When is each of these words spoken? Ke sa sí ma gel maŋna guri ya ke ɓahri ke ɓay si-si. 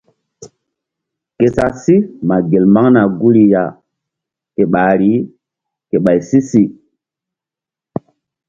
Ke 1.37 1.47
sa 1.55 1.65
sí 1.81 1.95
ma 2.27 2.37
gel 2.49 2.65
maŋna 2.73 3.03
guri 3.19 3.43
ya 3.53 3.63
ke 4.55 4.63
ɓahri 4.73 5.11
ke 5.89 5.97
ɓay 6.05 6.19
si-si. 6.27 6.63